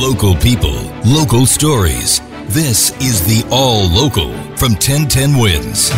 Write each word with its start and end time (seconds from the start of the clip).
Local 0.00 0.34
people, 0.36 0.80
local 1.04 1.44
stories. 1.44 2.22
This 2.46 2.90
is 3.02 3.20
the 3.26 3.46
All 3.50 3.86
Local 3.86 4.32
from 4.56 4.72
1010 4.72 5.36
Wins. 5.36 5.90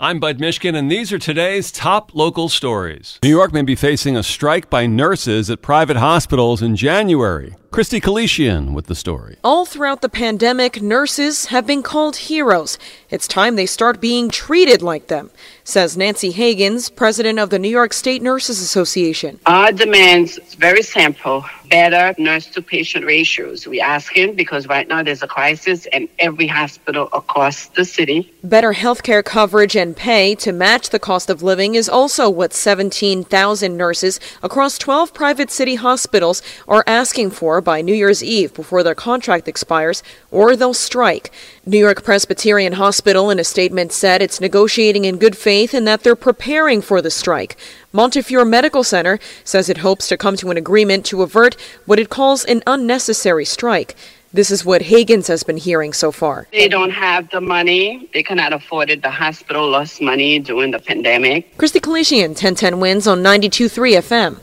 I'm 0.00 0.18
Bud 0.18 0.38
Mishkin, 0.40 0.74
and 0.74 0.90
these 0.90 1.12
are 1.12 1.20
today's 1.20 1.70
top 1.70 2.12
local 2.16 2.48
stories. 2.48 3.20
New 3.22 3.28
York 3.28 3.52
may 3.52 3.62
be 3.62 3.76
facing 3.76 4.16
a 4.16 4.24
strike 4.24 4.68
by 4.68 4.88
nurses 4.88 5.48
at 5.48 5.62
private 5.62 5.96
hospitals 5.96 6.60
in 6.60 6.74
January. 6.74 7.54
Christy 7.72 8.02
Kalishian 8.02 8.74
with 8.74 8.84
the 8.84 8.94
story. 8.94 9.38
All 9.42 9.64
throughout 9.64 10.02
the 10.02 10.10
pandemic, 10.10 10.82
nurses 10.82 11.46
have 11.46 11.66
been 11.66 11.82
called 11.82 12.16
heroes. 12.16 12.76
It's 13.08 13.26
time 13.26 13.56
they 13.56 13.64
start 13.64 13.98
being 13.98 14.28
treated 14.28 14.82
like 14.82 15.06
them, 15.06 15.30
says 15.64 15.96
Nancy 15.96 16.34
Hagans, 16.34 16.94
president 16.94 17.38
of 17.38 17.48
the 17.48 17.58
New 17.58 17.70
York 17.70 17.94
State 17.94 18.20
Nurses 18.20 18.60
Association. 18.60 19.40
Our 19.46 19.72
demands 19.72 20.38
very 20.56 20.82
simple 20.82 21.46
better 21.72 22.14
nurse 22.18 22.48
to 22.48 22.60
patient 22.60 23.06
ratios. 23.06 23.66
We 23.66 23.80
asking 23.80 24.34
because 24.34 24.66
right 24.66 24.86
now 24.86 25.02
there's 25.02 25.22
a 25.22 25.26
crisis 25.26 25.86
in 25.86 26.06
every 26.18 26.46
hospital 26.46 27.08
across 27.14 27.68
the 27.68 27.86
city. 27.86 28.30
Better 28.44 28.74
health 28.74 29.02
care 29.02 29.22
coverage 29.22 29.74
and 29.74 29.96
pay 29.96 30.34
to 30.34 30.52
match 30.52 30.90
the 30.90 30.98
cost 30.98 31.30
of 31.30 31.42
living 31.42 31.74
is 31.74 31.88
also 31.88 32.28
what 32.28 32.52
17,000 32.52 33.74
nurses 33.74 34.20
across 34.42 34.76
12 34.76 35.14
private 35.14 35.50
city 35.50 35.76
hospitals 35.76 36.42
are 36.68 36.84
asking 36.86 37.30
for 37.30 37.61
by 37.62 37.80
New 37.80 37.94
Year's 37.94 38.22
Eve 38.22 38.52
before 38.54 38.82
their 38.82 38.94
contract 38.94 39.48
expires 39.48 40.02
or 40.30 40.56
they'll 40.56 40.74
strike. 40.74 41.32
New 41.64 41.78
York 41.78 42.04
Presbyterian 42.04 42.74
Hospital 42.74 43.30
in 43.30 43.38
a 43.38 43.44
statement 43.44 43.92
said 43.92 44.20
it's 44.20 44.40
negotiating 44.40 45.04
in 45.04 45.18
good 45.18 45.36
faith 45.36 45.72
and 45.72 45.86
that 45.86 46.02
they're 46.02 46.16
preparing 46.16 46.82
for 46.82 47.00
the 47.00 47.10
strike. 47.10 47.56
Montefiore 47.92 48.44
Medical 48.44 48.84
Center 48.84 49.18
says 49.44 49.68
it 49.68 49.78
hopes 49.78 50.08
to 50.08 50.16
come 50.16 50.36
to 50.36 50.50
an 50.50 50.56
agreement 50.56 51.06
to 51.06 51.22
avert 51.22 51.56
what 51.86 51.98
it 51.98 52.10
calls 52.10 52.44
an 52.44 52.62
unnecessary 52.66 53.44
strike. 53.44 53.96
This 54.34 54.50
is 54.50 54.64
what 54.64 54.82
Hagans 54.82 55.28
has 55.28 55.42
been 55.42 55.58
hearing 55.58 55.92
so 55.92 56.10
far. 56.10 56.48
They 56.52 56.66
don't 56.66 56.90
have 56.90 57.28
the 57.28 57.40
money. 57.42 58.08
They 58.14 58.22
cannot 58.22 58.54
afford 58.54 58.88
it. 58.88 59.02
The 59.02 59.10
hospital 59.10 59.68
lost 59.68 60.00
money 60.00 60.38
during 60.38 60.70
the 60.70 60.78
pandemic. 60.78 61.58
Christy 61.58 61.80
Kalishian, 61.80 62.28
1010 62.28 62.80
wins 62.80 63.06
on 63.06 63.22
92.3 63.22 63.98
FM. 63.98 64.40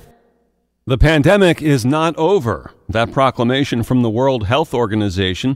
The 0.89 0.97
pandemic 0.97 1.61
is 1.61 1.85
not 1.85 2.17
over. 2.17 2.71
That 2.89 3.11
proclamation 3.11 3.83
from 3.83 4.01
the 4.01 4.09
World 4.09 4.47
Health 4.47 4.73
Organization. 4.73 5.55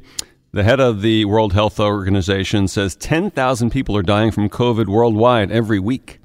The 0.51 0.61
head 0.61 0.79
of 0.79 1.01
the 1.01 1.25
World 1.25 1.53
Health 1.53 1.79
Organization 1.79 2.67
says 2.67 2.95
10,000 2.95 3.71
people 3.71 3.97
are 3.97 4.03
dying 4.03 4.29
from 4.29 4.47
COVID 4.47 4.85
worldwide 4.85 5.51
every 5.51 5.79
week. 5.79 6.19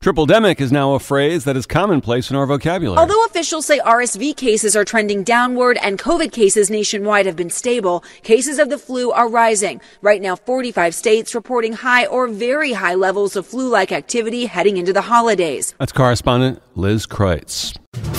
Tripledemic 0.00 0.62
is 0.62 0.72
now 0.72 0.94
a 0.94 0.98
phrase 0.98 1.44
that 1.44 1.58
is 1.58 1.66
commonplace 1.66 2.30
in 2.30 2.36
our 2.36 2.46
vocabulary. 2.46 2.98
Although 2.98 3.26
officials 3.26 3.66
say 3.66 3.80
RSV 3.80 4.34
cases 4.34 4.74
are 4.74 4.84
trending 4.86 5.24
downward 5.24 5.76
and 5.82 5.98
COVID 5.98 6.32
cases 6.32 6.70
nationwide 6.70 7.26
have 7.26 7.36
been 7.36 7.50
stable, 7.50 8.02
cases 8.22 8.58
of 8.58 8.70
the 8.70 8.78
flu 8.78 9.10
are 9.10 9.28
rising. 9.28 9.78
Right 10.00 10.22
now, 10.22 10.36
45 10.36 10.94
states 10.94 11.34
reporting 11.34 11.74
high 11.74 12.06
or 12.06 12.28
very 12.28 12.72
high 12.72 12.94
levels 12.94 13.36
of 13.36 13.46
flu-like 13.46 13.92
activity 13.92 14.46
heading 14.46 14.78
into 14.78 14.94
the 14.94 15.02
holidays. 15.02 15.74
That's 15.78 15.92
correspondent 15.92 16.62
Liz 16.74 17.06
Kreutz. 17.06 17.76